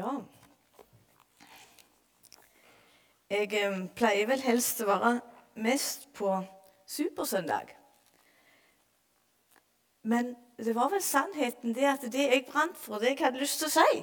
[0.00, 0.12] Ja.
[3.30, 5.10] Jeg eh, pleier vel helst å være
[5.60, 6.38] mest på
[6.88, 7.74] Supersøndag.
[10.08, 13.60] Men det var vel sannheten det at det jeg brant for, det jeg hadde lyst
[13.60, 14.00] til å si,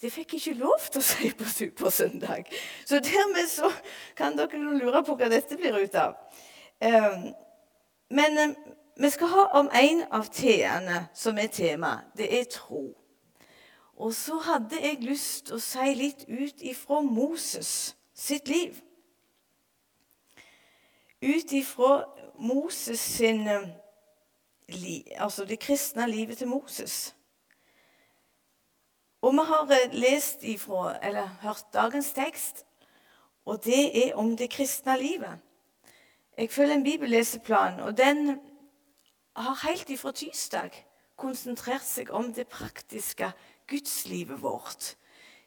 [0.00, 2.52] det fikk jeg ikke lov til å si på Supersøndag.
[2.86, 3.72] Så dermed så
[4.14, 6.14] kan dere lure på hva dette blir ut av.
[6.78, 7.26] Eh,
[8.14, 8.54] men eh,
[9.02, 11.96] vi skal ha om en av T-ene som er tema.
[12.14, 12.84] Det er tro.
[13.96, 18.76] Og så hadde jeg lyst til å si litt ut ifra Moses sitt liv.
[21.24, 22.04] Ut ifra
[22.38, 23.68] Moses sin eh,
[25.16, 27.14] Altså det kristne livet til Moses.
[29.22, 32.64] Og vi har eh, lest ifra, eller hørt dagens tekst,
[33.44, 35.38] og det er om det kristne livet.
[36.36, 38.40] Jeg følger en bibelleseplan, og den
[39.36, 40.70] har helt ifra tirsdag
[41.16, 43.30] konsentrert seg om det praktiske
[43.66, 44.96] gudslivet vårt.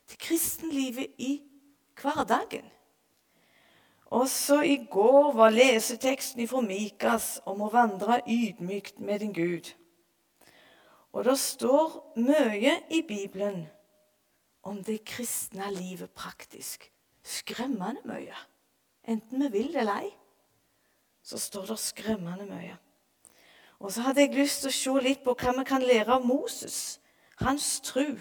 [0.09, 1.41] til kristenlivet i
[2.02, 2.66] hverdagen.
[4.06, 9.70] Også i går var leseteksten fra Mikas om å vandre ydmykt med din Gud.
[11.14, 13.67] Og det står mye i Bibelen
[14.66, 16.89] om det kristne livet praktisk.
[17.23, 18.38] Skremmende mye.
[19.06, 20.09] Enten vi vil det eller ei,
[21.23, 22.78] så står det skremmende mye.
[23.80, 26.26] Og så hadde jeg lyst til å se litt på hva vi kan lære av
[26.26, 27.00] Moses,
[27.40, 28.18] hans tru,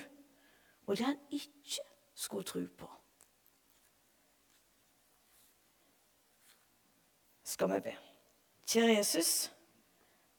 [0.87, 1.81] og det han ikke
[2.15, 2.91] skulle tro på.
[7.45, 7.97] Skal vi be.
[8.69, 9.53] Kjære Jesus,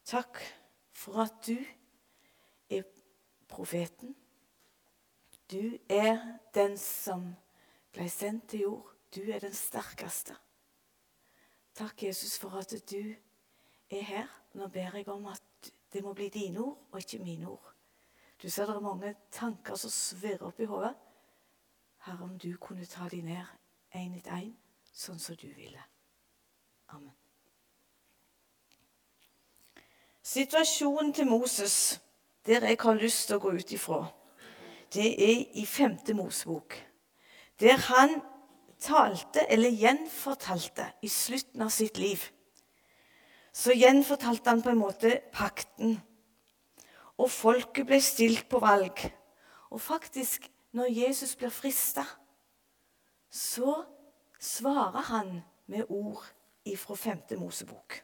[0.05, 0.37] takk
[0.93, 1.57] for at du
[2.69, 2.83] er
[3.47, 4.15] profeten.
[5.51, 7.31] Du er den som
[7.91, 8.93] ble sendt til jord.
[9.15, 10.35] Du er den sterkeste.
[11.73, 13.15] Takk, Jesus, for at du
[13.89, 14.27] er her.
[14.53, 17.68] Nå ber jeg om at det må bli dine ord og ikke mine ord.
[18.41, 20.93] Du ser det er mange tanker som svirrer opp i hodet.
[22.05, 23.45] Herre, om du kunne ta de ned
[23.95, 24.53] én etter én,
[24.93, 25.81] sånn som du ville.
[26.95, 27.13] Amen.
[30.23, 31.99] Situasjonen til Moses,
[32.45, 34.03] der jeg har lyst til å gå ut ifra,
[34.93, 36.77] det er i femte Mosebok.
[37.59, 38.21] Der han
[38.79, 42.29] talte, eller gjenfortalte, i slutten av sitt liv
[43.59, 45.97] så gjenfortalte han på en måte pakten.
[47.19, 49.03] Og folket ble stilt på valg.
[49.69, 52.05] Og faktisk, når Jesus blir frista,
[53.29, 53.83] så
[54.39, 56.23] svarer han med ord
[56.65, 57.21] ifra 5.
[57.37, 57.99] Mosebok.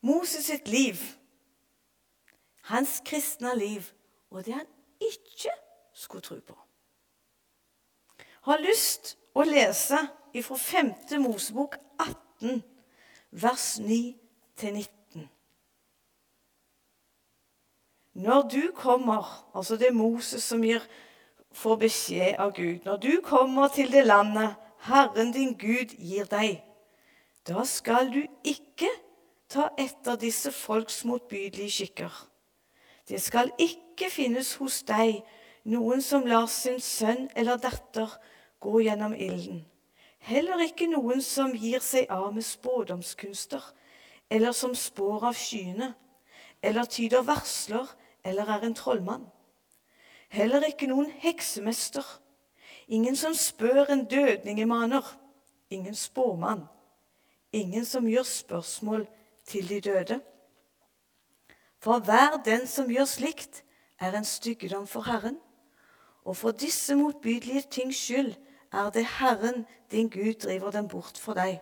[0.00, 0.96] Moses sitt liv,
[2.60, 3.82] hans kristne liv,
[4.30, 4.66] og det han
[5.00, 5.54] ikke
[5.94, 6.58] skulle tro på.
[8.46, 9.98] Har lyst å lese
[10.34, 10.94] ifra 5.
[11.24, 12.62] Mosebok 18
[13.30, 14.97] vers 9-19.
[18.18, 20.82] Når du kommer Altså det er Moses som gir,
[21.52, 22.84] får beskjed av Gud.
[22.84, 24.56] Når du kommer til det landet
[24.86, 26.60] Herren din Gud gir deg,
[27.48, 28.90] da skal du ikke
[29.48, 32.12] ta etter disse folks motbydelige skikker.
[33.08, 35.22] Det skal ikke finnes hos deg
[35.64, 38.12] noen som lar sin sønn eller datter
[38.60, 39.64] gå gjennom ilden
[40.28, 43.62] Heller ikke noen som gir seg av med spådomskunster,
[44.28, 45.92] eller som spår av skyene,
[46.60, 47.86] eller tyder varsler,
[48.28, 49.26] eller er en trollmann.
[50.28, 52.04] Heller ikke noen heksemester.
[52.88, 55.04] Ingen som spør en dødningemaner.
[55.70, 56.66] Ingen spåmann.
[57.52, 59.06] Ingen som gjør spørsmål
[59.46, 60.20] til de døde.
[61.78, 63.64] For hver den som gjør slikt,
[64.00, 65.38] er en styggedom for Herren.
[66.24, 68.34] Og for disse motbydelige tings skyld
[68.72, 71.60] er det Herren din Gud driver dem bort for deg.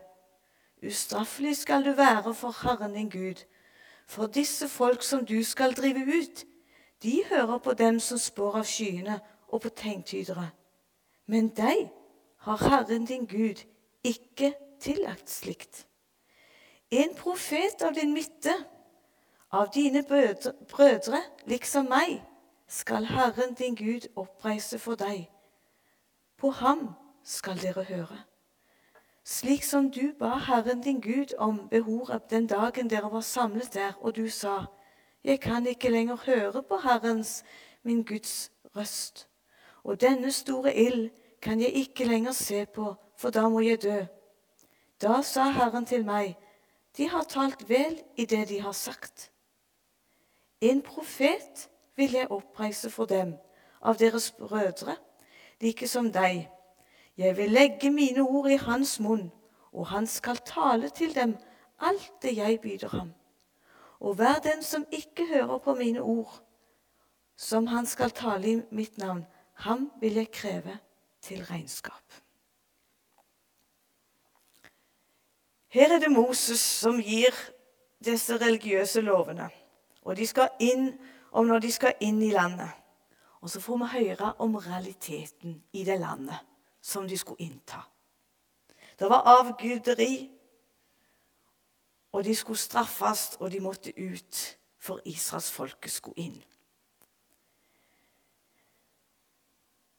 [0.86, 3.44] Ustraffelig skal du være for Herren din Gud.
[4.06, 6.44] For disse folk som du skal drive ut,
[7.02, 10.50] de hører på dem som spår av skyene og på tegntydere.
[11.26, 11.88] Men deg
[12.46, 13.64] har Herren din Gud
[14.04, 15.86] ikke tillagt slikt.
[16.90, 18.54] En profet av din midte,
[19.50, 20.02] av dine
[20.70, 22.20] brødre, liksom meg,
[22.68, 25.26] skal Herren din Gud oppreise for deg.
[26.36, 26.88] På ham
[27.24, 28.18] skal dere høre.
[29.26, 33.92] Slik som du ba Herren din Gud om Behoreb den dagen dere var samlet der,
[34.00, 34.66] og du sa,
[35.26, 37.44] Jeg kan ikke lenger høre på Herrens,
[37.82, 39.28] min Guds røst.
[39.84, 41.10] Og denne store ild
[41.42, 44.04] kan jeg ikke lenger se på, for da må jeg dø.
[45.02, 46.36] Da sa Herren til meg,
[46.96, 49.32] De har talt vel i det de har sagt.
[50.60, 53.34] En profet vil jeg oppreise for dem,
[53.82, 54.96] av deres brødre
[55.60, 56.48] like som deg.
[57.16, 59.32] Jeg vil legge mine ord i hans munn,
[59.72, 61.36] og han skal tale til dem
[61.80, 63.14] alt det jeg byder ham.
[64.00, 66.42] Og hver den som ikke hører på mine ord,
[67.36, 70.78] som han skal tale i mitt navn, ham vil jeg kreve
[71.20, 72.12] til regnskap.
[75.68, 77.34] Her er det Moses som gir
[78.04, 79.48] disse religiøse lovene.
[80.02, 80.92] Og de skal inn,
[81.32, 82.70] om når de skal inn i landet.
[83.40, 86.38] Og så får vi høre om realiteten i det landet
[86.80, 87.82] som de skulle innta.
[88.98, 90.30] Det var avguderi,
[92.16, 96.38] og de skulle straffes, og de måtte ut, for israelsfolket skulle inn.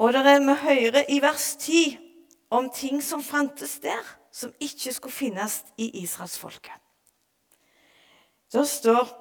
[0.01, 1.97] Og det er vi hører i vers 10
[2.49, 6.73] om ting som fantes der, som ikke skulle finnes i israelsfolket.
[8.53, 9.13] Da står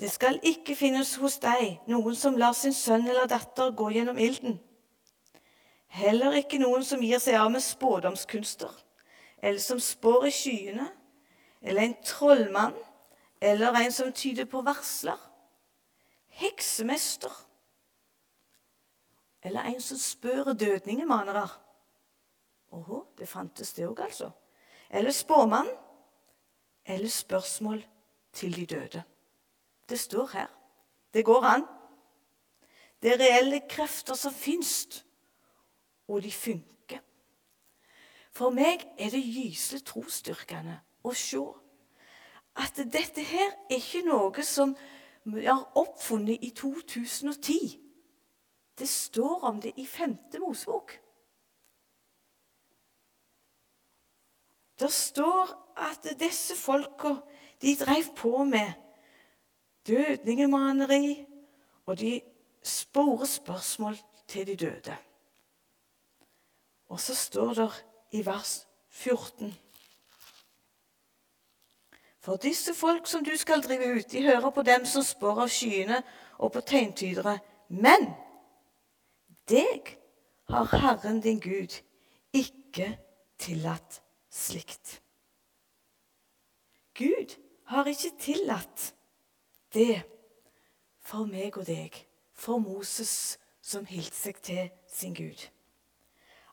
[0.00, 4.16] det skal ikke finnes hos deg noen som lar sin sønn eller datter gå gjennom
[4.16, 4.56] ilden.
[5.92, 8.72] Heller ikke noen som gir seg av med spådomskunster,
[9.42, 10.86] eller som spår i skyene,
[11.62, 12.76] eller en trollmann,
[13.40, 15.18] eller en som tyder på varsler.
[16.40, 17.32] Heksemester.
[19.42, 21.48] Eller en som spør dødningemanere.
[22.70, 24.30] Åhå, det fantes det òg, altså.
[24.90, 25.68] Eller spåmann.
[26.84, 27.84] Eller spørsmål
[28.32, 29.02] til de døde.
[29.88, 30.46] Det står her.
[31.14, 31.66] Det går an.
[33.02, 35.04] Det er reelle krefter som fins,
[36.08, 36.79] og de funker.
[38.40, 41.42] For meg er det gyselig trosstyrkende å se
[42.56, 44.72] at dette her er ikke noe som
[45.28, 47.74] vi har oppfunnet i 2010.
[48.80, 50.14] Det står om det i 5.
[50.40, 50.94] Mosebok.
[54.80, 55.52] Det står
[55.90, 57.18] at disse folka
[57.60, 58.72] de drev på med
[59.84, 61.26] dødningemaneri,
[61.84, 62.16] og de
[62.64, 64.96] sporer spørsmål til de døde.
[66.88, 67.70] Og så står det
[68.10, 69.54] i vers 14
[72.20, 75.48] For disse folk som du skal drive ut, de hører på dem som spår av
[75.48, 76.02] skyene
[76.38, 77.38] og på tegntydere.
[77.68, 78.10] Men
[79.48, 79.94] deg
[80.52, 81.78] har Herren din Gud
[82.36, 82.92] ikke
[83.40, 85.00] tillatt slikt.
[86.94, 87.38] Gud
[87.72, 88.90] har ikke tillatt
[89.72, 90.02] det
[91.00, 91.94] for meg og deg,
[92.34, 95.48] for Moses som hilt seg til sin Gud.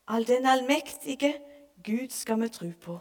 [0.08, 1.42] All den allmektige
[1.84, 3.00] Gud skal vi tro på.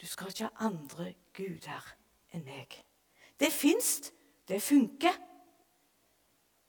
[0.00, 1.94] Du skal ikke ha andre guder
[2.32, 2.84] enn meg.
[3.40, 4.12] Det fins,
[4.48, 5.14] det funker.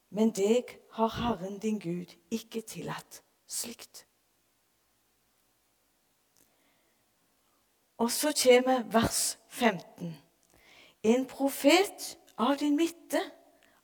[0.09, 4.05] Men deg har Herren din Gud ikke tillatt slikt.
[7.97, 10.17] Og så kommer vers 15.
[11.03, 13.21] En profet av din midte,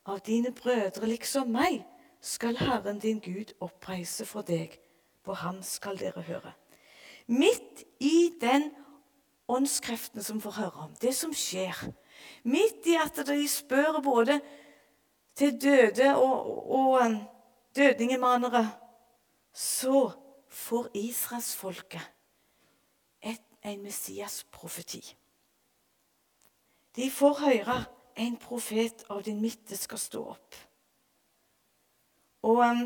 [0.05, 1.83] av dine brødre liksom meg,
[2.21, 4.79] skal Herren din Gud oppreise for deg.
[5.25, 6.53] På ham skal dere høre.
[7.27, 8.69] Midt i den
[9.49, 11.73] åndskreften som får høre om, det som skjer,
[12.45, 14.39] midt i at de spør både
[15.35, 17.17] til døde og, og um,
[17.75, 18.67] dødningemanere,
[19.53, 20.11] så
[20.49, 22.11] får israelsfolket
[23.65, 25.01] en Messias-profeti.
[26.95, 27.77] De får høre
[28.15, 30.57] en profet av din midte skal stå opp.
[32.45, 32.83] Og um,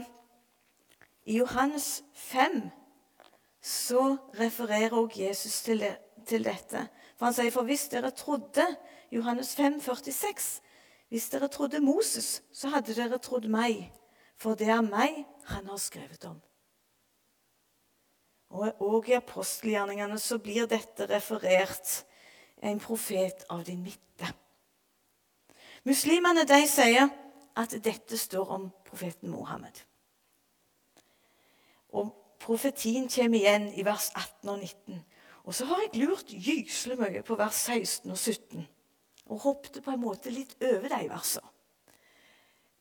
[1.30, 2.70] i Johannes 5
[3.62, 6.88] så refererer også Jesus til, det, til, dette.
[7.18, 8.66] For han sier, for hvis dere trodde
[9.12, 10.62] Johannes 5, 46,
[11.10, 13.92] Hvis dere trodde Moses, så hadde dere trodd meg,
[14.38, 16.38] for det er meg han har skrevet om.
[18.50, 22.06] Og, og i apostelgjerningene så blir dette referert
[22.62, 24.30] en profet av din midte.
[25.86, 27.10] Muslimene de sier
[27.58, 29.89] at dette står om profeten Mohammed.
[31.94, 35.00] Og Profetien kommer igjen i vers 18 og 19.
[35.44, 38.68] Og så har jeg lurt gyselig mye på vers 16 og 17
[39.30, 41.50] og hoppet på en måte litt over de versene.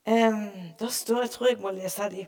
[0.08, 2.26] Um, da står Jeg tror jeg må lese de.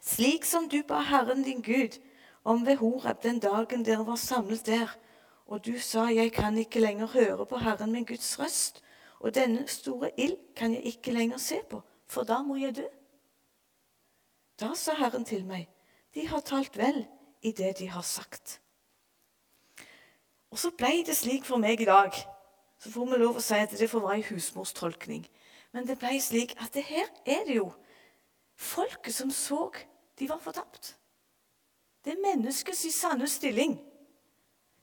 [0.00, 1.98] Slik som du ba Herren din Gud
[2.44, 4.92] om ved Horeb den dagen dere var samlet der,
[5.46, 8.82] og du sa, jeg kan ikke lenger høre på Herren min Guds røst,
[9.20, 12.86] og denne store ild kan jeg ikke lenger se på, for da må jeg dø.
[14.60, 15.68] Da sa Herren til meg,
[16.14, 17.04] de har talt vel
[17.42, 18.60] i det de har sagt.
[20.50, 22.14] Og så ble det slik for meg i dag.
[22.78, 25.24] Så får vi lov å si at det får være en husmorstolkning.
[25.74, 27.72] Men det ble slik at det her er det jo
[28.54, 29.72] folket som så
[30.18, 30.94] de var fortapt.
[32.04, 33.80] Det er menneskets sanne stilling.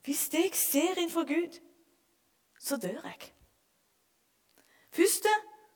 [0.03, 1.59] Hvis jeg ser innenfor Gud,
[2.59, 3.31] så dør jeg.
[4.91, 5.27] Først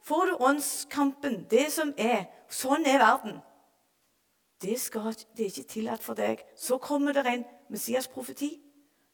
[0.03, 2.25] får du åndskampen, det som er.
[2.50, 3.39] Sånn er verden.
[4.65, 6.41] Det, skal, det er ikke tillatt for deg.
[6.57, 8.55] Så kommer det en Messias-profeti.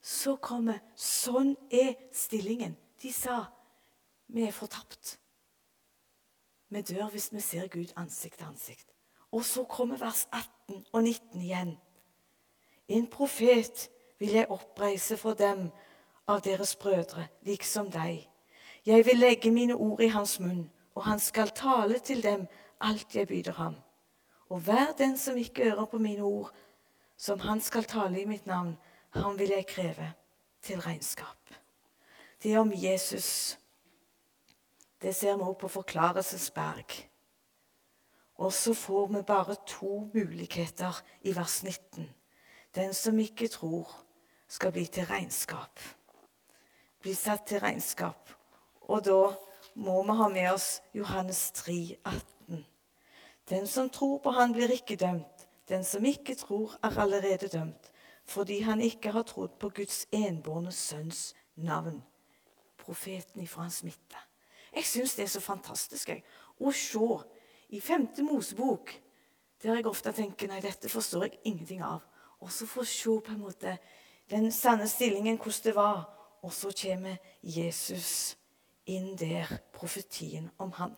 [0.02, 2.78] Så kommer Sånn er stillingen.
[3.04, 3.44] De sa
[4.32, 5.18] vi er fortapt.
[6.72, 8.88] Vi dør hvis vi ser Gud ansikt til ansikt.
[9.32, 11.74] Og så kommer vers 18 og 19 igjen.
[12.88, 13.90] En profet
[14.20, 15.68] vil jeg oppreise for dem
[16.28, 18.28] av deres brødre, liksom deg.
[18.86, 22.48] Jeg vil legge mine ord i hans munn, og han skal tale til dem
[22.80, 23.76] alt jeg byder ham.
[24.52, 26.52] Og hver den som ikke ører på mine ord,
[27.18, 28.74] som han skal tale i mitt navn,
[29.16, 30.14] han vil jeg kreve
[30.62, 31.54] til regnskap.
[32.44, 33.60] Det er om Jesus.
[35.02, 36.86] Det ser vi også på Forklarelsesberg.
[38.36, 42.10] Og så får vi bare to muligheter i vers 19.
[42.76, 44.06] Den som ikke tror,
[44.48, 45.80] skal bli til regnskap.
[47.00, 48.30] Bli satt til regnskap.
[48.82, 49.32] Og da
[49.76, 52.66] må vi ha med oss Johannes 3, 18.
[53.52, 55.48] Den som tror på Han, blir ikke dømt.
[55.68, 57.92] Den som ikke tror, er allerede dømt,
[58.26, 62.02] fordi han ikke har trodd på Guds enbårne sønns navn,
[62.78, 64.18] profeten ifra hans midte.
[64.76, 66.24] Jeg syns det er så fantastisk jeg,
[66.60, 67.08] å se
[67.70, 68.92] i femte Mosebok,
[69.64, 72.02] der jeg ofte tenker nei, dette forstår jeg ingenting av,
[72.40, 73.78] og så få se på en måte
[74.32, 76.04] den sanne stillingen, hvordan det var,
[76.42, 78.36] og så kommer Jesus
[78.86, 80.96] inn der, profetien om han.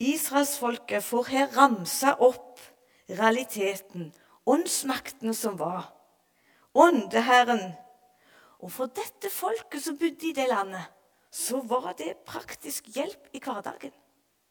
[0.00, 2.60] Israelsfolket får her ramsa opp
[3.10, 4.12] realiteten,
[4.48, 5.90] åndsmakten som var.
[6.72, 7.72] Åndeherren.
[8.60, 10.86] Og for dette folket som bodde i det landet,
[11.30, 13.92] så var det praktisk hjelp i hverdagen.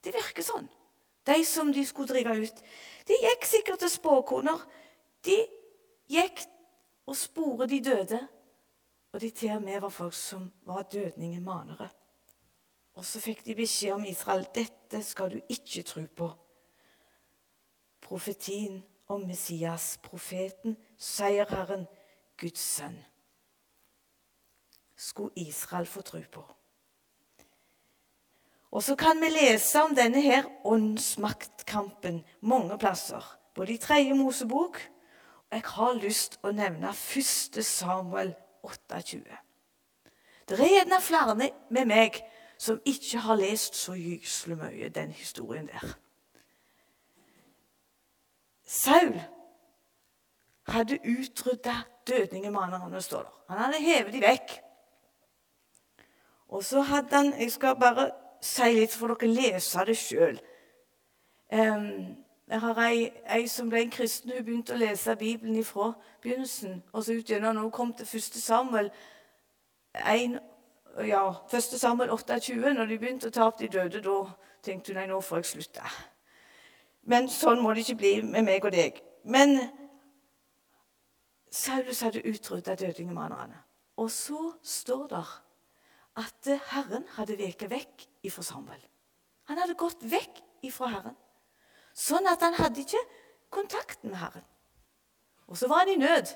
[0.04, 0.70] Det virker sånn.
[1.28, 2.62] De som de skulle drive ut.
[3.08, 4.62] De gikk sikkert til spåkoner.
[5.26, 5.38] De
[6.10, 6.46] gikk
[7.10, 8.22] og spore de døde.
[9.14, 11.90] Og de til og med var folk som var dødningemanere.
[13.00, 16.26] Og så fikk de beskjed om Israel dette skal du ikke tro på.
[18.04, 21.86] Profetien om Messias, profeten, seierherren,
[22.40, 22.98] Guds sønn.
[25.00, 26.44] Skulle Israel få tro på.
[28.76, 33.24] Og så kan vi lese om denne her åndsmaktkampen mange plasser.
[33.56, 34.76] Både i tredje Mosebok
[35.50, 37.64] og Jeg har lyst å nevne 1.
[37.64, 39.24] Samuel 28.
[40.50, 42.20] Det er gjerne flere med meg
[42.60, 45.94] som ikke har lest så gyselig mye den historien der.
[48.64, 49.22] Saul
[50.68, 51.76] hadde utrydda
[52.08, 53.44] dødningemanerne, står der.
[53.50, 54.60] Han hadde hevet dem vekk.
[56.48, 58.12] Og så hadde han Jeg skal bare
[58.42, 60.40] si litt, for dere leser det sjøl.
[62.50, 64.32] jeg har ei, ei, som ble en kristen.
[64.32, 67.58] Hun begynte å lese Bibelen ifra begynnelsen og så ut gjennom.
[67.58, 68.22] Hun kom til 1.
[68.22, 68.92] Samuel
[69.94, 70.40] 1,
[71.06, 71.62] ja, 1.
[71.80, 72.74] Samuel 28.
[72.74, 74.18] Når de begynte å ta opp de døde, da
[74.66, 75.92] tenkte hun nei, nå får jeg slutte.
[77.10, 79.00] Men sånn må det ikke bli med meg og deg.
[79.24, 79.58] Men
[81.52, 83.58] Saulus hadde utrydda dødningemanerne.
[84.00, 85.24] Og så står det
[86.20, 88.82] at Herren hadde veket vekk ifra Samuel.
[89.50, 91.18] Han hadde gått vekk ifra Herren.
[91.96, 93.02] Sånn at han hadde ikke
[93.52, 94.46] kontakten med Herren.
[95.50, 96.32] Og så var han i nød.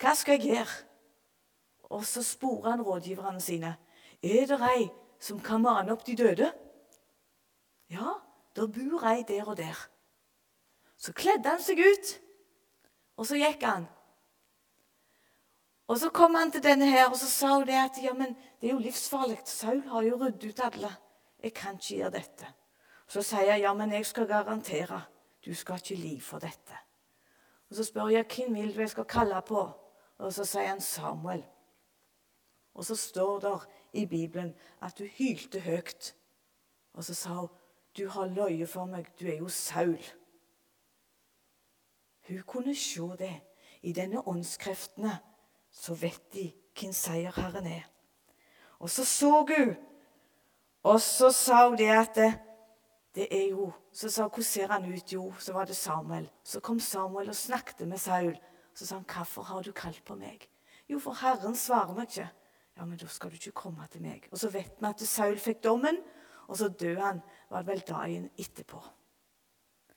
[0.00, 0.76] Hva skal jeg gjøre?
[1.92, 3.74] Og så sporer han rådgiverne sine.
[4.22, 6.52] Er det ei som kan mane opp de døde?
[7.90, 8.18] Ja,
[8.56, 9.78] da bor ei der og der.
[10.96, 12.14] Så kledde han seg ut,
[13.18, 13.88] og så gikk han.
[15.90, 18.36] Og Så kom han til denne her, og så sa hun det at ja, men
[18.60, 19.38] det er jo livsfarlig.
[19.44, 20.96] Saul har jo ryddet ut alle.
[21.42, 22.46] Jeg kan ikke gjøre dette.
[23.08, 25.02] Så sier jeg ja, men jeg skal garantere.
[25.44, 26.78] Du skal ikke lide for dette.
[27.70, 29.70] Og Så spør jeg hvem vil du jeg skal kalle på.
[30.18, 31.44] Og så sier han Samuel.
[32.74, 33.58] Og så står det
[33.92, 36.14] i Bibelen at hun hylte høyt.
[36.92, 37.48] Og så sa hun,
[37.96, 39.06] 'Du har løyet for meg.
[39.20, 40.12] Du er jo Saul.'
[42.28, 43.40] Hun kunne se det.
[43.82, 45.18] I denne åndskreftene
[45.70, 47.82] så vet de hvem seierherren er.
[48.78, 49.76] Og så så hun,
[50.82, 52.14] og så sa hun det at
[53.14, 56.30] det, er jo Så sa hun, 'Hvordan ser han ut?' Jo, så var det Samuel.
[56.44, 58.38] Så kom Samuel og snakket med Saul.
[58.74, 60.48] Så sa han, 'Hvorfor har du kalt på meg?'
[60.88, 62.30] Jo, for Herren svarer meg ikke.
[62.76, 64.28] Ja, men da skal du ikke komme til meg.
[64.32, 65.98] Og så vet vi at Saul fikk dommen,
[66.48, 67.20] og så døde han.
[67.50, 68.80] Var det vel dagen etterpå.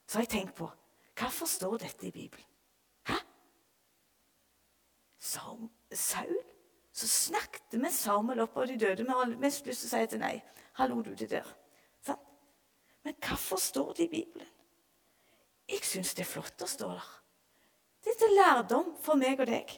[0.08, 0.70] Så har jeg tenkt på
[1.16, 2.46] Hvorfor står dette i Bibelen?
[3.08, 3.16] Hæ?
[5.20, 6.36] Saul?
[6.92, 9.04] Så snakket med Samuel opp av de døde.
[9.04, 10.36] Vi har mest lyst til å si til nei.
[10.76, 11.48] Hallo, du, det der.
[12.04, 12.20] Sånn?
[13.08, 14.52] Men hvorfor står det i Bibelen?
[15.72, 17.10] Jeg syns det er flott å stå der.
[18.04, 19.72] Det er til lærdom for meg og deg.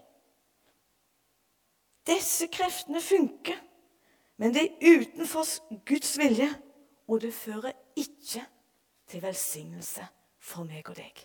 [2.07, 3.57] Disse kreftene funker,
[4.37, 5.43] men det er utenfor
[5.85, 6.49] Guds vilje,
[7.07, 8.43] og det fører ikke
[9.07, 10.07] til velsignelse
[10.39, 11.23] for meg og deg.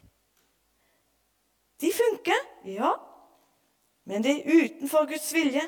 [1.83, 2.93] De funker, ja,
[4.05, 5.63] men det er utenfor Guds vilje,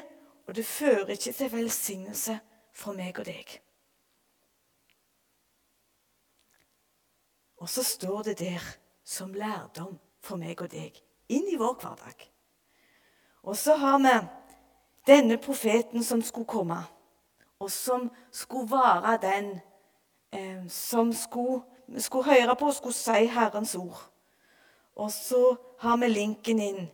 [0.46, 2.38] og det fører ikke til velsignelse
[2.74, 3.58] for meg og deg.
[7.62, 8.62] Og så står det der
[9.04, 10.98] som lærdom for meg og deg
[11.32, 12.26] inn i vår hverdag.
[13.44, 14.14] Og så har vi
[15.06, 16.78] denne profeten som skulle komme,
[17.58, 19.60] og som skulle være den
[20.32, 21.62] eh, som skulle,
[21.98, 24.10] skulle høre på og skulle si Herrens ord.
[24.96, 26.90] Og så har vi linken inn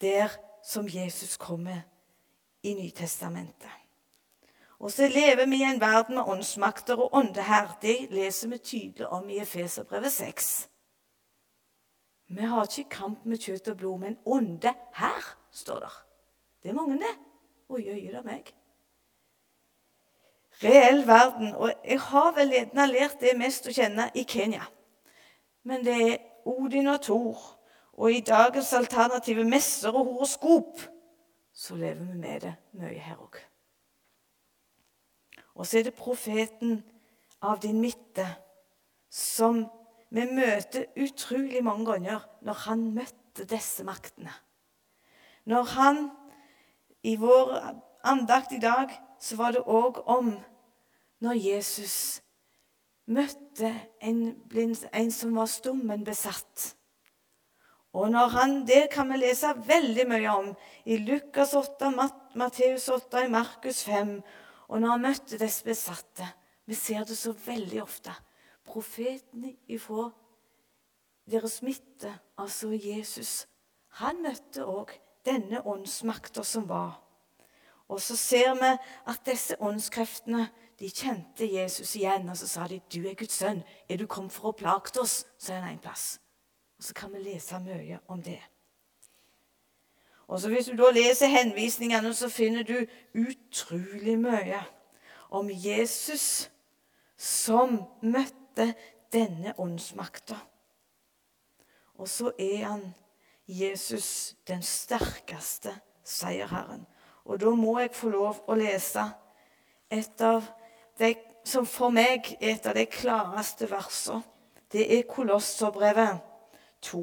[0.00, 0.28] der
[0.64, 1.80] som Jesus kommer
[2.62, 3.70] i Nytestamentet.
[4.78, 7.78] Og så lever vi i en verden med åndsmakter og åndeherr.
[7.82, 10.68] Det leser vi tydelig om i Efeserbrevet 6.
[12.28, 15.96] Vi har ikke kamp med kjøtt og blod, men ånde her, står der.
[16.62, 17.27] Det er mange, det.
[17.68, 18.48] Oi, oi, det meg.
[20.62, 21.52] Reell verden.
[21.54, 24.64] Og jeg har vel gjerne lært det mest å kjenne i Kenya.
[25.68, 26.16] Men det er
[26.48, 27.42] Odin og Thor.
[27.98, 30.80] Og i dagens alternative messer og horoskop
[31.52, 33.36] så lever vi med det mye her òg.
[35.58, 36.78] Og så er det profeten
[37.42, 38.26] av din midte
[39.10, 39.64] som
[40.14, 44.32] vi møter utrolig mange ganger når han møtte disse maktene.
[45.44, 46.00] Når han
[47.02, 47.52] I vår
[48.02, 50.32] andakt i dag så var det òg om
[51.22, 52.22] når Jesus
[53.08, 53.70] møtte
[54.04, 56.74] en, blind, en som var stum, men besatt.
[57.96, 60.50] Og når han, Det kan vi lese veldig mye om
[60.84, 61.90] i Lukas 8,
[62.36, 64.20] Matteus 8, i Markus 5.
[64.68, 66.26] Og når han møtte disse besatte
[66.68, 68.12] Vi ser det så veldig ofte.
[68.64, 70.10] Profetene ifra
[71.30, 73.46] deres midte, altså Jesus,
[74.00, 74.92] han møtte òg
[75.28, 76.96] denne åndsmakta som var.
[77.88, 78.72] Og så ser vi
[79.08, 83.62] at disse åndskreftene de kjente Jesus igjen, og så sa de, 'Du er Guds sønn.
[83.88, 86.20] Er du kommet for å plage oss?' så er han en plass.
[86.78, 88.40] Og så kan vi lese mye om det.
[90.28, 94.60] Og så Hvis du da leser henvisningene, så finner du utrolig mye
[95.30, 96.50] om Jesus
[97.16, 98.74] som møtte
[99.12, 100.36] denne åndsmakta.
[101.98, 102.94] Og så er han
[103.48, 105.72] Jesus den sterkeste
[106.04, 106.84] seierherren.
[107.24, 109.04] Og da må jeg få lov å lese
[109.90, 110.44] et av
[111.00, 111.14] de
[111.48, 114.22] som for meg er et av de klareste versene.
[114.68, 116.20] Det er Kolosserbrevet
[116.84, 117.00] 2.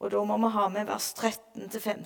[0.00, 2.04] Og da må vi ha med vers 13-15.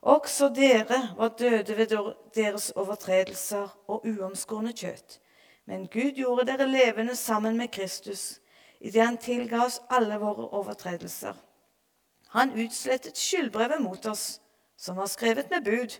[0.00, 1.90] Også dere var døde ved
[2.34, 5.18] deres overtredelser og uomskårne kjøtt.
[5.66, 8.40] Men Gud gjorde dere levende sammen med Kristus
[8.80, 11.34] idet han tilga oss alle våre overtredelser.
[12.36, 14.40] Han utslettet skyldbrevet mot oss,
[14.76, 15.96] som var skrevet med bud.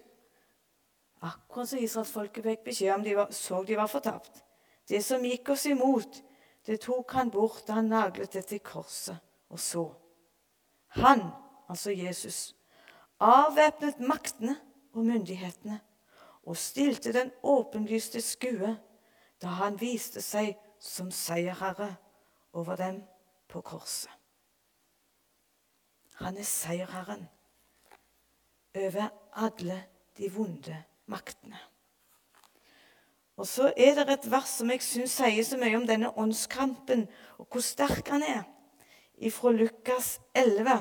[1.20, 4.44] Akkurat som israelsfolket fikk beskjed om de var, så de var fortapt.
[4.88, 6.22] Det som gikk oss imot,
[6.66, 9.18] det tok han bort da han naglet det til korset.
[9.50, 9.90] Og så
[10.90, 11.20] Han,
[11.68, 12.56] altså Jesus,
[13.20, 14.56] avvæpnet maktene
[14.92, 15.80] og myndighetene
[16.42, 18.72] og stilte den åpenlyste skue
[19.42, 21.92] da han viste seg som seierherre
[22.52, 23.02] over dem
[23.48, 24.19] på korset.
[26.20, 27.28] Han er seierherren
[28.76, 29.78] over alle
[30.18, 30.76] de vonde
[31.10, 31.58] maktene.
[33.40, 37.06] Og så er det et vers som jeg syns sier så mye om denne åndskampen,
[37.40, 38.42] og hvor sterk han er,
[39.16, 40.76] ifra Lukas 11.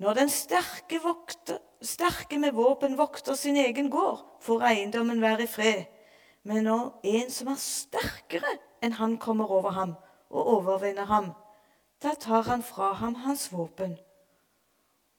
[0.00, 5.52] Når den sterke, vokter, sterke med våpen vokter sin egen gård, får eiendommen være i
[5.52, 5.84] fred.
[6.48, 9.94] Men når en som er sterkere enn han, kommer over ham
[10.32, 11.32] og overvinner ham,
[12.02, 13.96] da tar han fra ham hans våpen,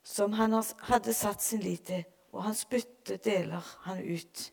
[0.03, 0.53] som han
[0.89, 4.51] hadde satt sin lit til, og hans bytte deler han ut.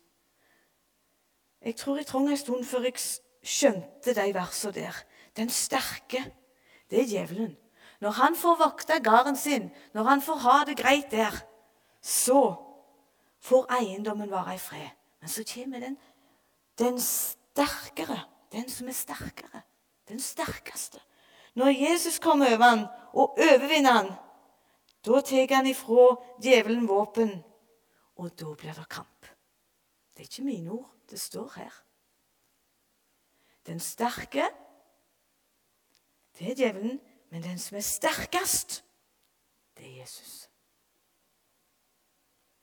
[1.63, 2.99] Jeg tror jeg trong en stund før jeg
[3.43, 4.97] skjønte de versene der.
[5.37, 6.25] Den sterke,
[6.91, 7.57] det er djevelen.
[8.01, 11.37] Når han får vokte gården sin, når han får ha det greit der,
[12.03, 12.55] så
[13.41, 14.91] får eiendommen være i fred.
[15.21, 15.99] Men så kommer den,
[16.79, 18.21] den sterkere,
[18.53, 19.63] den som er sterkere,
[20.09, 20.99] den sterkeste.
[21.55, 24.11] Når Jesus kommer over han og overvinner han,
[25.05, 27.33] da tar han ifra djevelen våpen,
[28.17, 29.27] og da blir det kamp.
[30.13, 31.73] Det er ikke mine ord, det står her.
[33.67, 34.49] Den sterke,
[36.39, 37.01] det er djevelen.
[37.33, 38.85] Men den som er sterkest,
[39.79, 40.51] det er Jesus.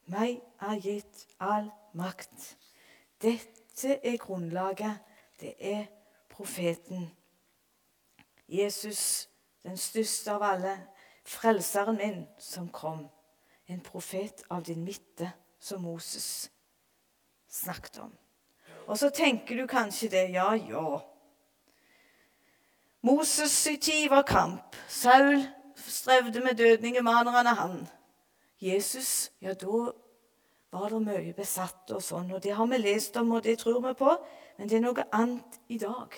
[0.05, 2.57] Meg er gitt all makt.
[3.21, 4.99] Dette er grunnlaget.
[5.39, 5.87] Det er
[6.29, 7.09] profeten.
[8.49, 9.29] Jesus,
[9.63, 10.75] den største av alle,
[11.25, 13.05] frelseren min, som kom.
[13.69, 16.49] En profet av din midte, som Moses
[17.49, 18.13] snakket om.
[18.87, 20.25] Og så tenker du kanskje det.
[20.33, 20.99] Ja, ja.
[23.05, 24.75] Moses' i tid var kamp.
[24.87, 25.43] Saul
[25.75, 27.87] strevde med dødningemanerne, han.
[28.61, 29.91] Jesus, ja, da
[30.71, 32.33] var det mye besatt og sånn.
[32.33, 34.15] Og det har vi lest om, og det tror vi på.
[34.57, 36.17] Men det er noe annet i dag.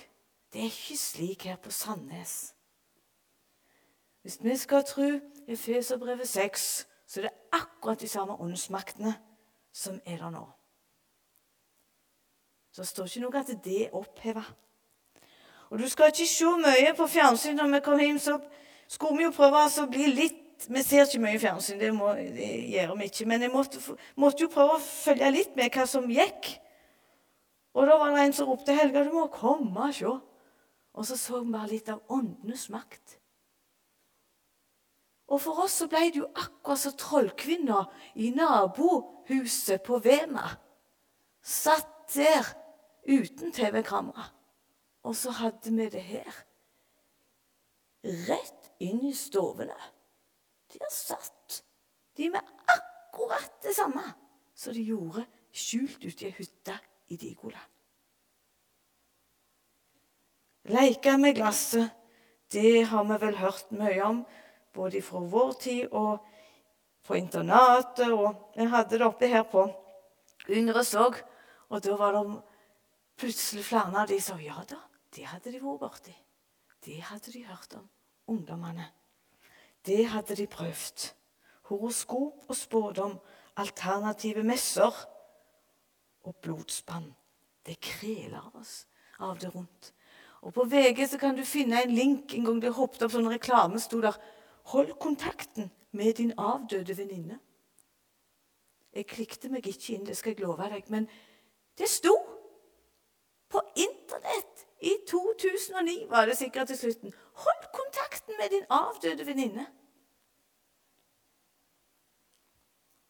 [0.54, 2.54] Det er ikke slik her på Sandnes.
[4.22, 5.08] Hvis vi skal tro
[5.48, 9.14] Efeserbrevet 6, så er det akkurat de samme åndsmaktene
[9.74, 10.44] som er der nå.
[12.72, 14.44] Så det står ikke noe at det er oppheva.
[15.72, 18.38] Og du skal ikke se mye på fjernsyn når vi kommer hjem, så
[18.88, 20.38] skulle vi jo prøve å bli litt
[20.70, 23.26] Vi ser ikke mye fjernsyn, det, må, det gjør vi ikke.
[23.26, 23.80] Men jeg måtte,
[24.14, 26.52] måtte, jo prøve å følge litt med hva som gikk.
[27.74, 30.12] Og da var det en som ropte 'Helga, du må komme og se'.
[30.94, 33.18] Og så så vi litt av åndenes makt.
[35.32, 37.86] Og for oss så ble det jo akkurat som trollkvinna
[38.20, 40.50] i nabohuset på Vema.
[41.42, 42.50] Satt der
[43.08, 44.28] uten TV-kamera.
[45.08, 46.44] Og så hadde vi det her.
[48.04, 49.78] Rett inn i stovene.
[50.74, 51.64] Der satt
[52.18, 54.04] de med akkurat det samme
[54.56, 56.76] som de gjorde skjult ute i ei hytte
[57.12, 57.71] i Digoland.
[60.70, 61.90] Leike med glasset,
[62.52, 64.26] det har vi vel hørt mye om,
[64.74, 66.20] både fra vår tid og
[67.08, 68.12] på internatet.
[68.12, 69.66] Og vi hadde det oppe her på
[70.50, 71.18] Yngres òg,
[71.70, 72.42] og da var det
[73.22, 74.78] plutselig flere av de som ja da,
[75.16, 76.14] det hadde de vært borti.
[76.82, 77.88] Det hadde de hørt om,
[78.28, 78.88] ungdommene.
[79.86, 81.08] Det hadde de prøvd.
[81.70, 83.18] Horoskop og spådom,
[83.58, 84.94] alternative messer
[86.26, 87.12] og blodspann.
[87.66, 88.86] Det kreler oss
[89.22, 89.94] av det rundt.
[90.42, 92.34] Og På VG så kan du finne en link.
[92.34, 94.18] En gang det hoppet opp sånn reklame, sto der
[94.64, 97.40] 'Hold kontakten med din avdøde venninne'.
[98.94, 101.08] Jeg klikket meg ikke inn, det skal jeg love deg, men
[101.78, 102.16] det sto
[103.50, 107.14] på Internett i 2009 var det sikkert til slutten.
[107.34, 109.68] Hold kontakten med din avdøde venninne.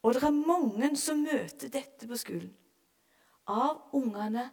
[0.04, 2.54] Og det er mange som møter dette på skolen.
[3.48, 4.50] Av ungene.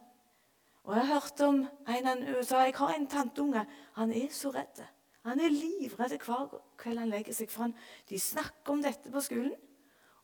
[0.88, 3.66] Og jeg har om en han sa jeg har en tanteunge.
[3.92, 4.80] Han er så redd.
[5.28, 7.50] Han er livredd hver kveld han legger seg.
[7.52, 7.68] For
[8.08, 9.52] de snakker om dette på skolen,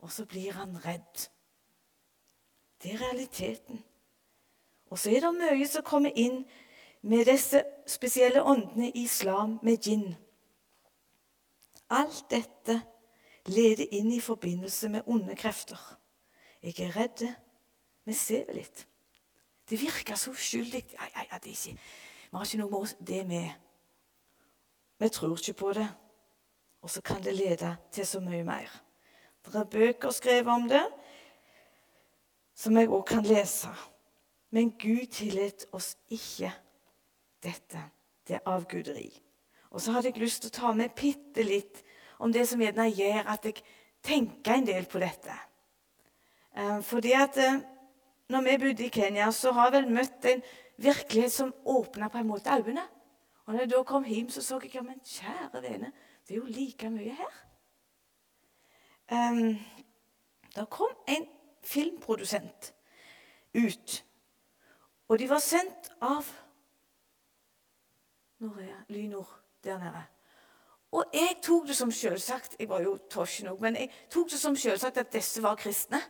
[0.00, 1.26] og så blir han redd.
[2.80, 3.82] Det er realiteten.
[4.88, 6.46] Og så er det mye som kommer inn
[7.04, 10.14] med disse spesielle åndene i islam, med jinn.
[11.92, 12.80] Alt dette
[13.52, 15.80] leder inn i forbindelse med onde krefter.
[16.62, 17.28] Jeg er redd.
[18.04, 18.86] Vi ser litt.
[19.70, 20.84] Det virker så uskyldig.
[20.98, 21.78] Nei, nei, det er ikke,
[22.30, 23.50] vi har ikke noe med det med.
[24.98, 25.88] Vi tror ikke på det.
[26.82, 28.68] Og så kan det lede til så mye mer.
[29.44, 30.84] Det er bøker skrevet om det,
[32.54, 33.68] som jeg òg kan lese.
[34.50, 36.52] Men Gud tillot oss ikke
[37.42, 37.80] dette.
[38.26, 39.10] Det er avguderi.
[39.70, 41.82] Og så hadde jeg lyst til å ta med bitte litt
[42.22, 43.64] om det som gjerne gjør at jeg
[44.04, 45.34] tenker en del på dette.
[46.56, 47.58] Eh, fordi at eh,
[48.28, 50.42] når vi bodde i Kenya, så har jeg vel møtt en
[50.76, 52.86] virkelighet som åpna på en måte øynene.
[53.44, 55.92] Og når jeg da kom hjem, så så jeg ja, men kjære vene,
[56.28, 57.34] det er jo like mye her.
[59.12, 59.58] Um,
[60.56, 61.26] da kom en
[61.64, 62.74] filmprodusent
[63.54, 64.04] ut,
[65.08, 66.24] og de var sendt av
[68.40, 68.84] er
[69.64, 70.02] der nede.
[70.92, 74.38] Og jeg tok det som selvsagt Jeg var jo tosje nok, men jeg tok det
[74.40, 76.00] som selvsagt at disse var kristne.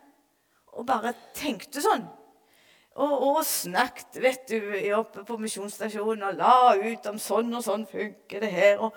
[0.74, 2.04] Og bare tenkte sånn.
[2.94, 4.58] Og, og snakket vet du,
[4.94, 8.82] oppe på misjonsstasjonen og la ut om sånn og sånn funker det her.
[8.87, 8.94] Og,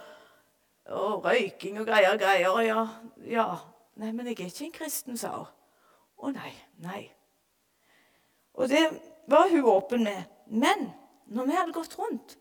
[0.94, 2.52] og røyking og greier og greier.
[2.54, 2.86] Og ja,
[3.26, 3.50] ja
[3.98, 5.54] Nei, men jeg er ikke en kristen, sa hun.
[6.18, 7.00] Å nei, nei.
[8.58, 8.84] Og det
[9.30, 10.28] var hun åpen med.
[10.46, 10.92] Men
[11.34, 12.38] når vi hadde gått rundt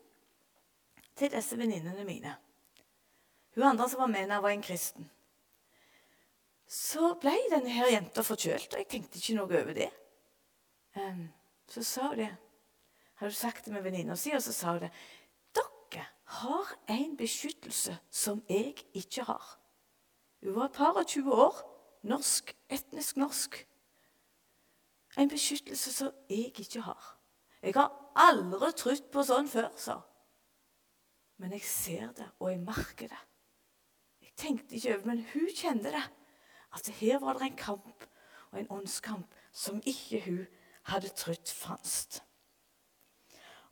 [1.16, 2.36] til disse venninnene mine
[3.56, 5.08] Hun andre som var med der, var en kristen.
[6.66, 9.90] Så ble denne her jenta forkjølt, og jeg tenkte ikke noe over det.
[10.98, 11.28] Um,
[11.70, 12.32] så sa hun det.
[13.20, 14.90] Hadde hun sagt det med venninna si, og så sa hun det.
[15.54, 16.08] Dere
[16.40, 19.46] har en beskyttelse som jeg ikke har.
[20.42, 21.62] Hun var et par og tjue år.
[22.06, 23.62] Norsk, etnisk norsk.
[25.18, 27.14] En beskyttelse som jeg ikke har.
[27.62, 30.12] Jeg har aldri trodd på sånn før, sa hun.
[31.36, 33.18] Men jeg ser det, og jeg merker det.
[34.24, 36.04] Jeg tenkte ikke over men hun kjente det.
[36.76, 38.04] At her var det en kamp,
[38.52, 40.46] og en åndskamp, som ikke hun
[40.90, 42.22] hadde trodd fantes.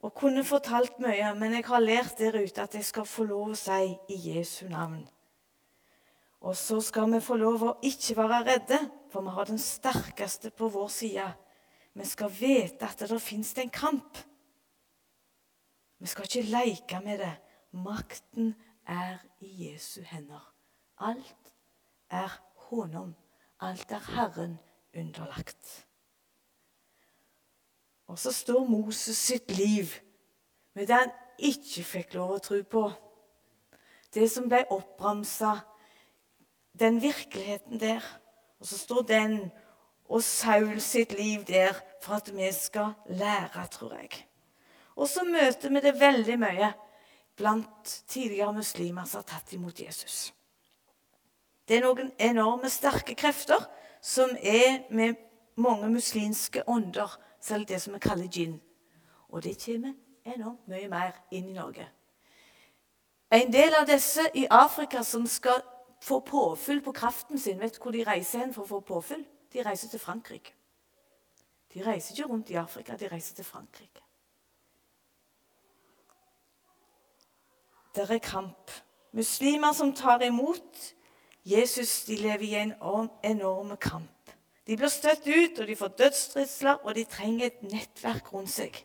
[0.05, 3.53] Og kunne fortalt mye, men jeg har lært der ute at jeg skal få lov
[3.53, 5.05] å si i Jesu navn.
[6.45, 8.81] Og så skal vi få lov å ikke være redde,
[9.13, 11.25] for vi har den sterkeste på vår side.
[11.95, 14.19] Vi skal vite at det fins en kamp.
[16.01, 17.33] Vi skal ikke leke med det.
[17.73, 18.53] Makten
[18.85, 20.43] er i Jesu hender.
[21.01, 21.55] Alt
[22.11, 22.29] er
[22.83, 23.15] honom.
[23.61, 24.59] Alt er Herren
[24.97, 25.87] underlagt.
[28.07, 29.95] Og så står Moses sitt liv
[30.75, 32.85] med det han ikke fikk lov å tro på.
[34.15, 35.57] Det som ble oppramsa,
[36.79, 38.05] den virkeligheten der.
[38.61, 39.39] Og så står den
[40.05, 44.11] og Saul sitt liv der for at vi skal lære, tror jeg.
[44.97, 46.71] Og så møter vi det veldig mye
[47.37, 50.35] blant tidligere muslimer som har tatt imot Jesus.
[51.69, 53.63] Det er noen enorme sterke krefter
[54.05, 55.17] som er med
[55.57, 58.59] mange muslimske ånder, selv det som vi kaller jinn.
[59.29, 61.87] Og det kommer enormt mye mer inn i Norge.
[63.33, 65.63] En del av disse i Afrika som skal
[66.05, 69.25] få påfyll på kraften sin, vet du hvor de reiser hen for å få påfyll?
[69.53, 70.53] De reiser til Frankrike.
[71.75, 74.03] De reiser ikke rundt i Afrika, de reiser til Frankrike.
[77.95, 78.71] Det er kamp.
[79.13, 80.95] Muslimer som tar imot
[81.45, 82.75] Jesus, de lever i en
[83.23, 84.11] enorm kamp.
[84.65, 88.79] De blir støtt ut, og de får dødsstridsler, og de trenger et nettverk rundt seg.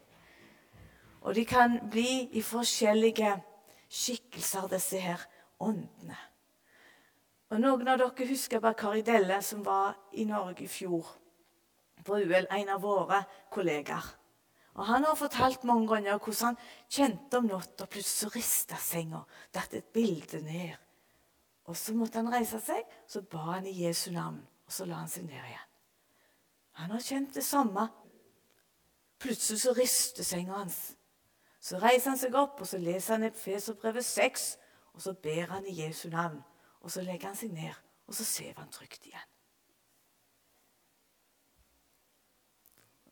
[1.22, 3.32] Og de kan bli i forskjellige
[3.88, 5.24] skikkelser, disse her
[5.60, 6.18] åndene.
[7.50, 11.08] Og Noen av dere husker Bakari Delle, som var i Norge i fjor
[12.06, 14.06] på UL, en av våre kollegaer.
[14.76, 19.74] Og Han har fortalt mange ganger hvordan han kjente om natta, plutselig rista senga, datt
[19.74, 20.76] et bilde ned.
[21.70, 25.04] Og Så måtte han reise seg, så ba han i Jesu navn, og så la
[25.04, 25.68] han seg ned igjen.
[26.82, 27.84] Han har kjent det samme.
[29.22, 30.80] Plutselig så rister senga hans.
[31.62, 34.50] Så reiser han seg opp, og så leser han Efeserbrevet 6,
[34.96, 36.42] og så ber han i Jesu navn.
[36.82, 37.76] Og så legger han seg ned,
[38.08, 39.30] og så sover han trygt igjen.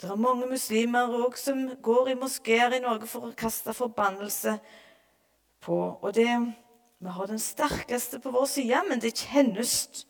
[0.02, 4.58] Det er mange muslimer òg som går i moskeer i Norge for å kaste forbannelse
[5.62, 5.78] på.
[6.02, 6.32] Og det,
[7.00, 10.06] Vi har den sterkeste på vår side, men det kjennes.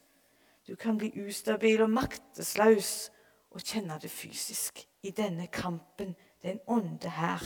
[0.68, 3.10] Du kan bli ustabil og maktesløs
[3.52, 6.16] og kjenne det fysisk i denne kampen.
[6.42, 7.44] Det er en ånde her.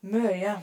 [0.00, 0.54] Mye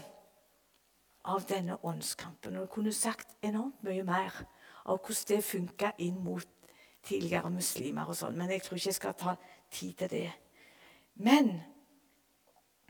[1.25, 2.55] av denne åndskampen.
[2.55, 4.43] Og jeg kunne sagt enormt mye mer
[4.85, 6.47] av hvordan det funka inn mot
[7.05, 9.35] tidligere muslimer og sånn, men jeg tror ikke jeg skal ta
[9.73, 10.31] tid til det.
[11.21, 11.55] Men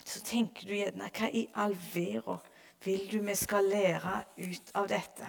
[0.03, 2.50] så tenker du gjerne Hva i all verden
[2.83, 5.27] vil du vi skal lære ut av dette?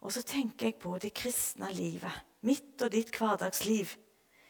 [0.00, 2.12] Og så tenker jeg på det kristne livet.
[2.44, 3.96] Mitt og ditt hverdagsliv.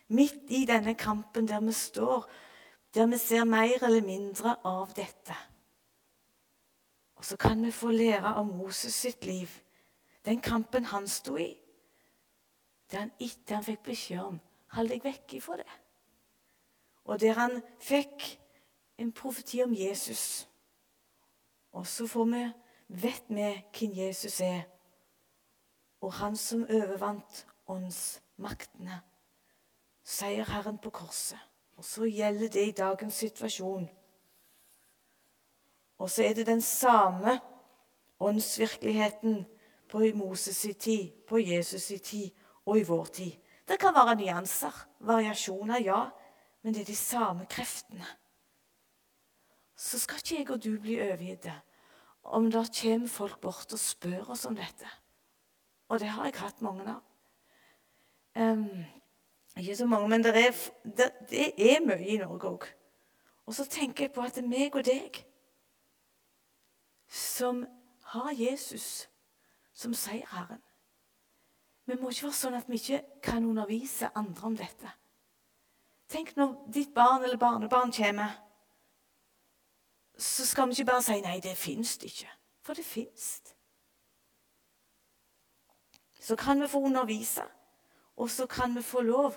[0.08, 2.26] Midt i denne kampen der vi står,
[2.94, 5.36] der vi ser mer eller mindre av dette.
[7.16, 9.48] Og så kan vi få lære av Moses sitt liv,
[10.24, 11.54] den kampen han sto i.
[12.90, 14.40] Der han etter han fikk beskjed om
[14.74, 15.70] hold deg vekk ifra det.
[17.04, 18.26] Og der han fikk
[18.98, 20.48] en profeti om Jesus.
[21.74, 22.44] Og så får vi,
[22.88, 24.62] vet vi hvem Jesus er,
[26.00, 29.00] og han som overvant åndsmaktene.
[30.04, 31.40] Seierherren på korset.
[31.76, 33.88] Og så gjelder det i dagens situasjon.
[35.98, 37.40] Og så er det den samme
[38.20, 39.46] åndsvirkeligheten
[39.88, 42.30] på Moses' i tid, på Jesus' i tid
[42.66, 43.32] og i vår tid.
[43.68, 46.04] Det kan være nyanser, variasjoner, ja,
[46.62, 48.06] men det er de samme kreftene.
[49.84, 51.50] Så skal ikke jeg og du bli overgitt
[52.24, 54.88] om det kommer folk bort og spør oss om dette.
[55.92, 57.02] Og det har jeg hatt mange av.
[58.34, 58.84] Um,
[59.56, 62.64] ikke så mange, men det er, det, det er mye i Norge òg.
[63.46, 65.20] Og så tenker jeg på at det er meg og deg
[67.12, 67.66] som
[68.14, 69.04] har Jesus
[69.74, 70.62] som seierherren.
[71.84, 74.90] Vi må ikke være sånn at vi ikke kan undervise andre om dette.
[76.08, 78.32] Tenk når ditt barn eller barnebarn kommer,
[80.18, 82.30] så skal vi ikke bare si 'nei, det fins ikke'.
[82.62, 83.42] For det fins.
[86.20, 87.42] Så kan vi få undervise,
[88.16, 89.34] og så kan vi få lov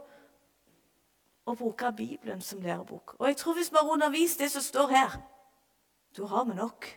[1.46, 3.16] å bruke Bibelen som lærebok.
[3.20, 5.18] Og jeg tror hvis vi har undervist det som står her,
[6.18, 6.88] da har vi nok.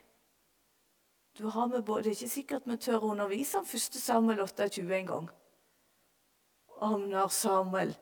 [1.38, 3.78] Da har vi både, Det er ikke sikkert vi tør å undervise om 1.
[3.78, 5.30] Samuel 28 en gang.
[6.68, 7.96] Om når Samuel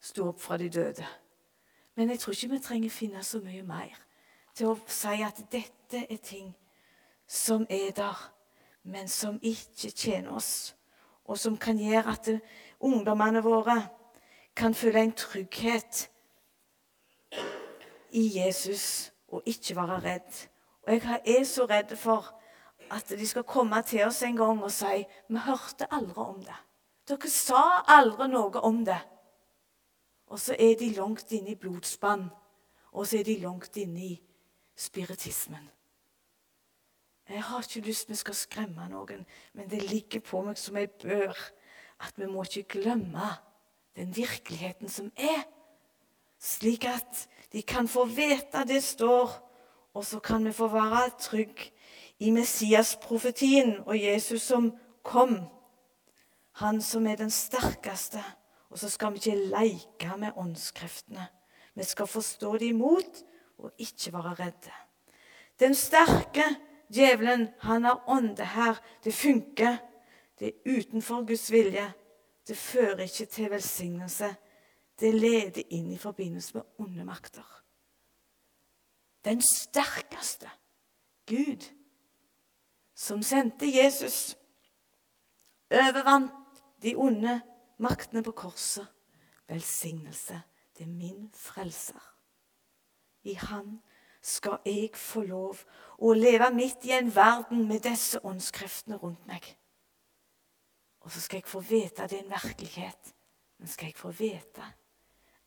[0.00, 1.06] sto opp fra de døde.
[1.94, 4.04] Men jeg tror ikke vi trenger finne så mye mer
[4.54, 6.52] til å si at dette er ting
[7.26, 8.18] som er der,
[8.82, 10.74] men som ikke tjener oss,
[11.24, 12.30] og som kan gjøre at
[12.84, 13.78] ungdommene våre
[14.56, 16.08] kan føle en trygghet
[18.14, 20.42] i Jesus og ikke være redd.
[20.86, 22.28] Og jeg er så redd for
[22.92, 26.60] at de skal komme til oss en gang og si vi hørte aldri om det.
[27.08, 29.00] Dere sa aldri noe om det.
[30.32, 32.28] Og så er de langt inne i blodspann,
[32.92, 34.14] og så er de langt inne i
[34.76, 35.70] spiritismen.
[37.28, 40.86] Jeg har ikke lyst vi skal skremme noen, men det ligger på meg som ei
[40.86, 41.32] bør
[42.04, 43.30] at vi må ikke glemme
[43.96, 45.46] den virkeligheten som er,
[46.40, 49.40] slik at de kan få vite det står
[49.94, 51.70] Og så kan vi få være trygge
[52.18, 55.36] i Messias-profetien og Jesus som kom.
[56.52, 58.22] Han som er den sterkeste.
[58.70, 61.26] Og så skal vi ikke leke med åndskreftene.
[61.74, 63.22] Vi skal forstå dem imot
[63.58, 64.72] og ikke være redde.
[65.60, 66.44] Den sterke
[66.94, 68.80] djevelen, han har ånde her.
[69.04, 69.76] Det funker.
[70.38, 71.92] Det er utenfor Guds vilje.
[72.48, 74.34] Det fører ikke til velsignelse.
[75.00, 77.62] Det leder inn i forbindelse med onde makter.
[79.24, 80.50] Den sterkeste
[81.26, 81.64] Gud,
[82.94, 84.36] som sendte Jesus,
[85.70, 86.32] overvant
[86.82, 87.40] de onde
[87.78, 88.86] maktene på korset.
[89.48, 90.40] Velsignelse.
[90.78, 92.13] Det er min frelser.
[93.24, 93.80] I Han
[94.24, 95.60] skal jeg få lov
[95.98, 99.44] å leve midt i en verden med disse åndskreftene rundt meg.
[101.04, 103.12] Og så skal jeg få vite det er en virkelighet.
[103.58, 104.64] Men skal jeg få vite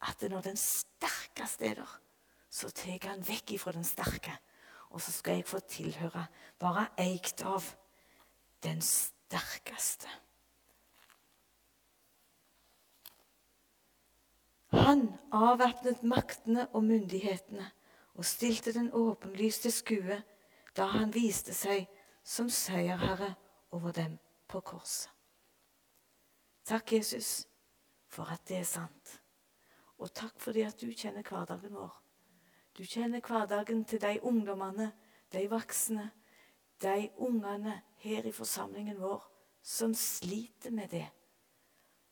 [0.07, 1.95] at når den sterkeste er der,
[2.49, 4.37] så tar han vekk ifra den sterke.
[4.93, 6.27] Og så skal jeg få tilhøre,
[6.61, 7.65] være eid av
[8.63, 10.09] den sterkeste.
[14.77, 17.65] Han avvæpnet maktene og myndighetene
[18.15, 20.21] og stilte den åpenlyste skue
[20.77, 21.87] da han viste seg
[22.23, 23.33] som seierherre
[23.71, 25.09] over dem på korset.
[26.67, 27.47] Takk, Jesus,
[28.07, 29.21] for at det er sant.
[29.97, 31.93] Og takk fordi at du kjenner hverdagen vår.
[32.77, 34.91] Du kjenner hverdagen til de ungdommene,
[35.33, 36.09] de voksne,
[36.81, 39.23] de ungene her i forsamlingen vår
[39.63, 41.07] som sliter med det,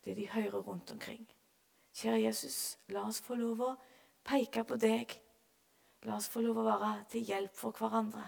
[0.04, 1.28] det de hører rundt omkring.
[1.96, 3.70] Kjære Jesus, la oss få lov å
[4.28, 5.14] peke på deg.
[6.04, 8.26] La oss få lov å være til hjelp for hverandre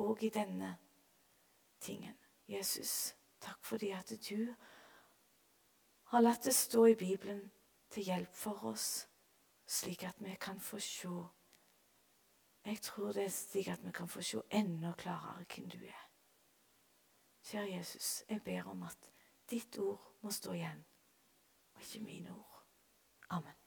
[0.00, 0.70] òg i denne
[1.80, 2.16] tingen.
[2.48, 4.48] Jesus, takk fordi at du
[6.12, 7.44] har latt det stå i Bibelen
[7.92, 9.06] til hjelp for oss,
[9.66, 11.12] slik at vi kan få se
[12.64, 16.10] Jeg tror det er slik at vi kan få se enda klarere hvem du er.
[17.44, 19.12] Kjære Jesus, jeg ber om at
[19.50, 20.84] ditt ord må stå igjen,
[21.74, 22.55] og ikke mine ord.
[23.30, 23.65] Amen.